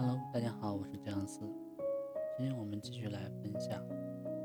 [0.00, 1.40] Hello，大家好，我是姜思。
[2.36, 3.84] 今天我们继续来分享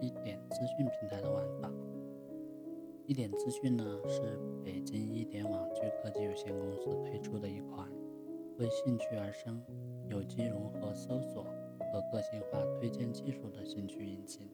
[0.02, 1.70] 一点资讯平台的玩法。
[3.05, 4.36] 一点资讯呢是
[4.66, 7.88] 北京一点网聚科技有限公司推出的一款
[8.58, 9.63] 为兴趣而生、
[10.09, 14.49] 有机融合搜索和个性化推荐技术的兴趣引擎。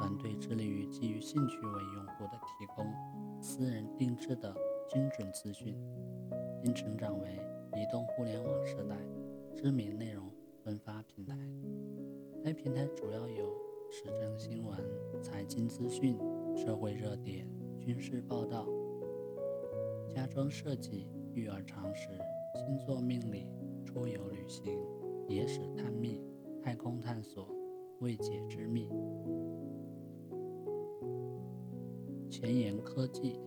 [0.00, 2.90] 团队致力于基于兴趣为用户的提供
[3.38, 4.54] 私人定制的
[4.88, 5.78] 精准资讯，
[6.62, 7.38] 并成长为
[7.74, 8.96] 移动互联网时代
[9.66, 10.30] 知名内容
[10.62, 11.36] 分发平台。
[12.44, 13.52] 该平台主要有
[13.90, 14.78] 时政新闻、
[15.20, 16.16] 财经资讯、
[16.54, 18.64] 社会热点、军事报道、
[20.08, 22.10] 家装设计、育儿常识、
[22.54, 23.48] 星座命理、
[23.84, 24.78] 出游旅行、
[25.26, 26.22] 野史探秘、
[26.62, 27.48] 太空探索、
[27.98, 28.88] 未解之谜。
[32.30, 33.40] 前沿科技，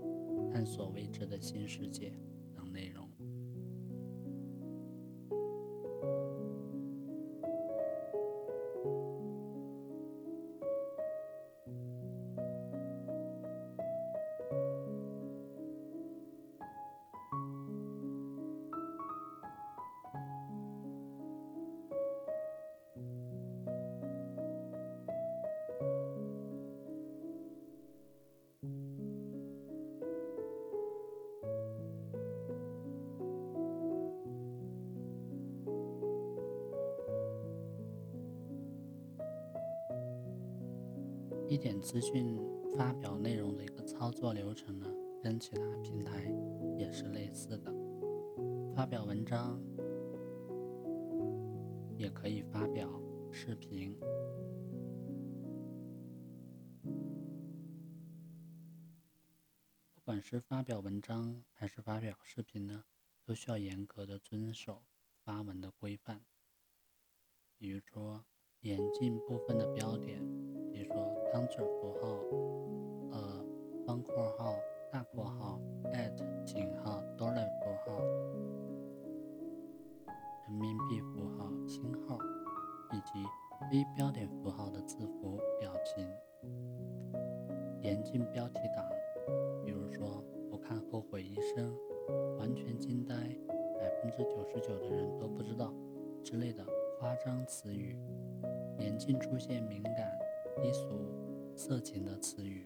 [0.51, 2.11] 探索未知的新世界
[41.49, 42.37] 一点资讯
[42.77, 44.85] 发表内容的一个操作流程呢，
[45.23, 46.31] 跟其他平台
[46.77, 47.73] 也是类似的。
[48.75, 49.59] 发表文章
[51.97, 52.87] 也可以发表
[53.31, 53.97] 视频，
[59.95, 62.83] 不管是发表文章还是发表视频呢，
[63.25, 64.83] 都需要严格的遵守
[65.23, 66.21] 发文的规范。
[67.57, 68.23] 比如说，
[68.59, 70.21] 严禁部分的标点，
[70.79, 71.19] 比如说。
[71.31, 72.07] counter 符号，
[73.11, 73.45] 呃，
[73.85, 74.55] 方括号、
[74.91, 75.59] 大括号、
[75.93, 78.01] at 井号、dollar 符号、
[80.47, 82.17] 人民币符号、星号，
[82.91, 83.23] 以及
[83.69, 86.09] 非标点符号的字符、表情。
[87.83, 88.83] 严禁标题党，
[89.63, 91.71] 比如说“不看后悔一生
[92.39, 93.13] ”“完全惊呆
[93.79, 95.71] ”“百分之九十九的人都不知道”
[96.25, 96.65] 之类的
[96.97, 97.95] 夸张词语。
[98.79, 100.28] 严禁出现敏感。
[100.61, 100.87] 低俗、
[101.55, 102.65] 色情的词语，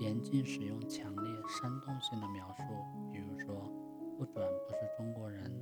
[0.00, 2.62] 严禁使用强烈煽动性的描述，
[3.12, 3.70] 比如说
[4.18, 5.52] “不转不是中国人”。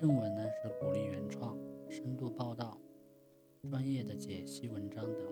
[0.00, 1.56] 正文呢是鼓励原创、
[1.88, 2.76] 深度报道、
[3.70, 5.24] 专业的解析文章等，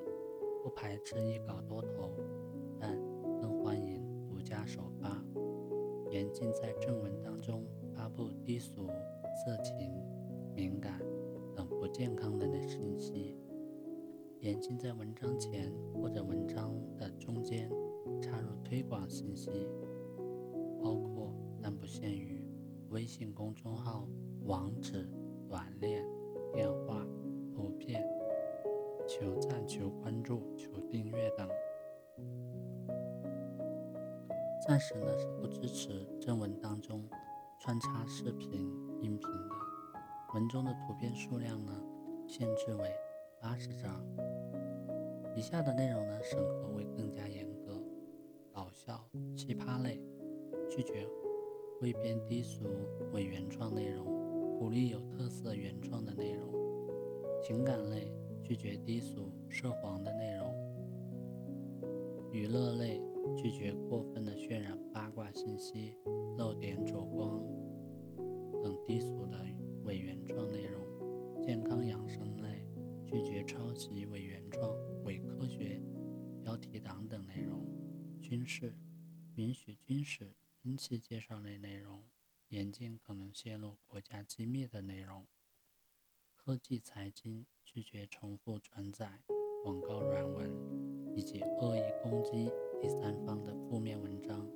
[0.63, 2.17] 不排斥一稿多投，
[2.79, 2.97] 但
[3.41, 5.21] 更欢迎独家首发。
[6.11, 8.87] 严禁在正文当中发布低俗、
[9.45, 9.93] 色情、
[10.55, 11.01] 敏感
[11.57, 13.37] 等不健康的信息。
[14.43, 17.71] 严禁在文章前或者文章的中间
[18.21, 19.49] 插入推广信息，
[20.83, 21.33] 包括
[21.63, 22.45] 但不限于
[22.91, 24.05] 微信公众号
[24.47, 25.09] 网址、
[25.49, 26.05] 短链、
[26.53, 27.07] 电话、
[27.55, 28.05] 图片、
[29.07, 31.49] 求赞、求关注、求订阅等。
[34.67, 37.09] 暂时呢是不支持正文当中
[37.61, 38.69] 穿插视频、
[39.01, 39.55] 音频的，
[40.35, 41.73] 文中的图片数量呢
[42.27, 42.93] 限制为。
[43.43, 44.01] 八十张。
[45.35, 47.83] 以下的内容呢，审核会更加严格。
[48.53, 49.05] 搞笑、
[49.35, 50.01] 奇葩类，
[50.71, 51.05] 拒绝
[51.81, 52.65] 汇编低俗
[53.13, 54.07] 伪原创内容，
[54.61, 56.53] 鼓励有特色原创的内容。
[57.43, 58.15] 情感类，
[58.45, 60.55] 拒绝低俗涉黄的内容。
[62.31, 63.03] 娱乐类，
[63.37, 65.97] 拒绝过分的渲染八卦信息、
[66.39, 67.43] 露点走光
[68.63, 69.22] 等低俗
[73.73, 74.71] 绝抄袭伪原创、
[75.05, 75.81] 伪科学
[76.43, 77.65] 标题党等内容；
[78.21, 78.75] 军事
[79.37, 82.03] 允许军事兵器介绍类内容；
[82.49, 85.25] 严禁可能泄露国家机密的内容；
[86.37, 89.23] 科技财经拒绝重复转载
[89.65, 90.51] 广告软文
[91.17, 94.47] 以及恶意攻击第三方的负面文章；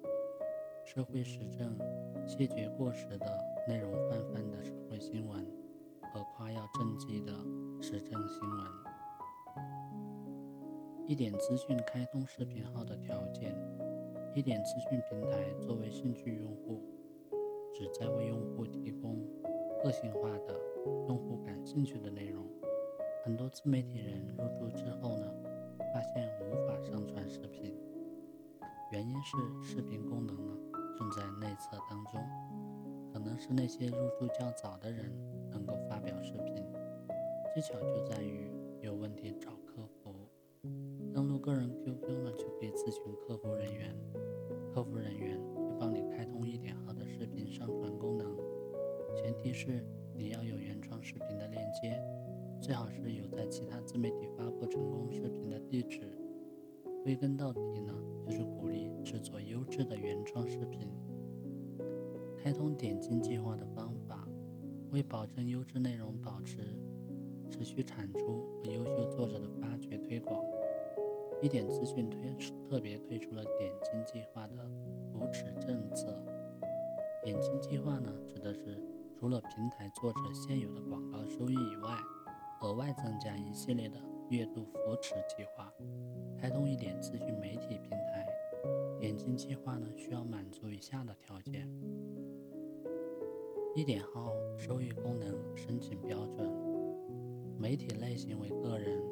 [0.85, 1.79] 社会时政
[2.29, 5.67] 谢绝过时的内容泛泛的社会新闻。
[6.13, 7.33] 和夸耀政绩的
[7.83, 8.86] 时政新闻。
[11.09, 13.57] 一点资讯开通视频号的条件：
[14.35, 16.83] 一点资讯平台作为兴趣用户，
[17.73, 19.17] 旨在为用户提供
[19.85, 20.61] 个性化的、
[21.07, 22.45] 用户感兴趣的内容。
[23.25, 25.33] 很多自媒体人入驻之后呢，
[25.95, 27.73] 发现无法上传视频，
[28.91, 30.59] 原因是视频功能呢
[30.99, 32.21] 正在内测当中，
[33.13, 35.09] 可能是那些入驻较早的人
[35.53, 36.57] 能够发表视频，
[37.55, 38.51] 技巧就在于，
[41.39, 43.95] 个人 QQ 呢就可以咨询客服人员，
[44.73, 48.37] 客服人员会帮你开通一点好的视频上传功能，
[49.17, 49.85] 前提是
[50.15, 52.01] 你要有原创视频的链接，
[52.61, 56.01] 最好是有在其他自媒体发布成功视频的地址。
[57.03, 57.93] 归根到底呢，
[58.25, 60.89] 就是鼓励制作优质的原创视频。
[62.37, 64.27] 开通点金计划的方法，
[64.91, 66.59] 为保证优质内容保持
[67.49, 70.43] 持续产出和优秀作者的发掘推广，
[71.43, 72.35] 一点资讯推
[72.69, 74.55] 特别推出了点金计划的
[75.13, 76.17] 扶持政策。
[77.23, 78.81] 点金计划呢，指的是
[79.19, 81.91] 除了平台作者现有的广告收益以外，
[82.63, 83.97] 额外增加一系列的
[84.31, 85.73] 月度扶持计划。
[86.39, 88.27] 开通一点资讯媒体平台，
[88.99, 91.69] 点金计划呢需要满足以下的条件：
[93.75, 96.51] 一点号收益功能申请标准，
[97.59, 99.03] 媒体类型为个人，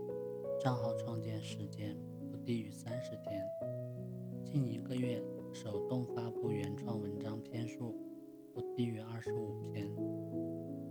[0.61, 1.97] 账号创建时间
[2.45, 3.43] 低于三十天，
[4.45, 5.19] 近一个月
[5.55, 7.97] 手动发布原创文章篇数
[8.53, 9.91] 不低于二十五篇，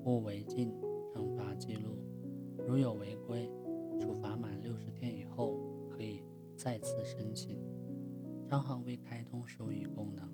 [0.04, 0.74] 无违禁
[1.14, 1.96] 惩罚记录，
[2.68, 3.46] 如有违规，
[4.02, 6.24] 处罚满六十天以后可以。
[6.56, 7.60] 再次申请
[8.48, 10.32] 账号未开通收益功能，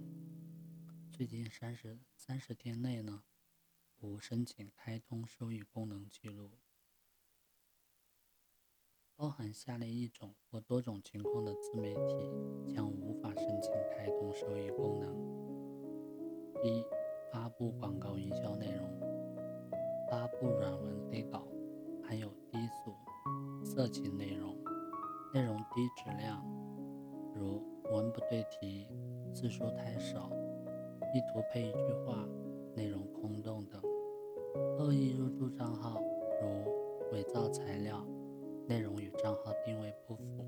[1.12, 3.24] 最近三十三十天内呢，
[4.00, 6.52] 无申请开通收益功能记录。
[9.20, 12.32] 包含下列一种或多种情况的自媒体
[12.74, 15.14] 将无法申请开通收益功能：
[16.64, 16.86] 一、
[17.30, 18.88] 发布广告营销内容；
[20.10, 21.46] 发布软文黑稿，
[22.02, 24.56] 含有低俗、色情内容。
[25.34, 26.42] 内容低质量，
[27.36, 27.62] 如
[27.92, 28.88] 文不对题、
[29.34, 30.32] 字数太少、
[31.14, 32.26] 一图配一句话、
[32.74, 33.82] 内容空洞等；
[34.78, 36.00] 恶意入驻账号，
[36.42, 38.02] 如伪造材料、
[38.70, 40.46] 内容与账号定位不符、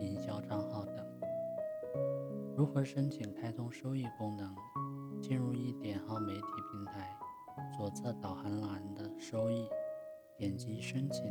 [0.00, 1.06] 营销账号等。
[2.56, 4.56] 如何申请开通收益功能？
[5.20, 6.40] 进入一点号媒体
[6.72, 7.14] 平台，
[7.76, 9.68] 左侧导航栏的收益，
[10.38, 11.22] 点击申请。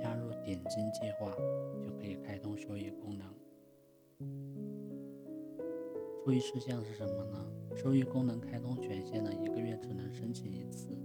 [0.00, 1.30] 加入点金计划
[1.82, 3.34] 就可以开通收益功能。
[6.24, 7.44] 注意事项是什么呢？
[7.74, 10.96] 收益功能开通权限呢，一个月只能申请一次，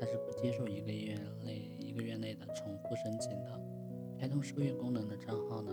[0.00, 1.14] 它是不接受一个月
[1.44, 1.55] 内
[1.96, 3.60] 个月内的重复申请的。
[4.18, 5.72] 开通收益功能的账号呢，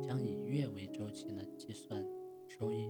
[0.00, 2.04] 将以月为周期呢计算
[2.48, 2.88] 收益。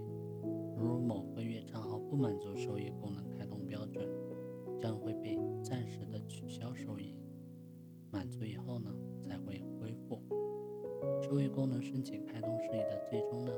[0.76, 4.06] 如某个月账号不满足收益功能开通标准，
[4.78, 7.16] 将会被暂时的取消收益。
[8.10, 10.20] 满足以后呢，才会恢复。
[11.22, 13.52] 收益功能申请开通事宜的最终呢，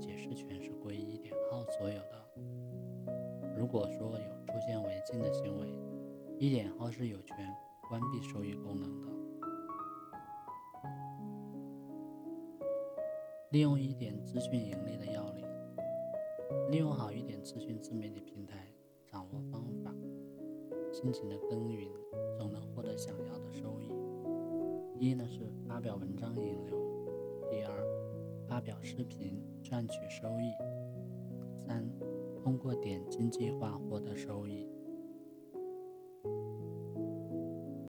[0.00, 2.24] 解释权是归一点号所有的。
[3.56, 5.68] 如果说有出现违禁的行为，
[6.38, 7.36] 一点号是有权
[7.88, 9.08] 关闭收益功能的。
[13.50, 15.46] 利用一点资讯盈利的要领，
[16.70, 18.72] 利用好一点资讯自媒体平台，
[19.06, 19.94] 掌握方法，
[20.92, 21.88] 辛勤的耕耘。
[22.36, 23.92] 总能获得想要的收益。
[24.98, 26.76] 一呢是发表文章引流，
[27.48, 27.86] 第二
[28.48, 30.52] 发表视频赚取收益，
[31.56, 31.88] 三
[32.42, 34.68] 通过点金计划获得收益。